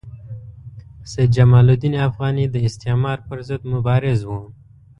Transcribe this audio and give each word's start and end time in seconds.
سید 1.11 1.29
جمال 1.37 1.67
الدین 1.69 1.95
افغاني 2.07 2.45
د 2.49 2.55
استعمار 2.67 3.17
پر 3.27 3.37
ضد 3.47 3.61
مبارز 3.73 4.19
وو. 4.25 4.41